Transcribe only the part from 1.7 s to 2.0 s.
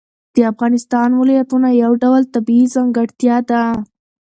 یو